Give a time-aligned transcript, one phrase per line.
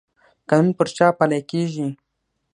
[0.49, 1.87] قانون پر چا پلی کیږي؟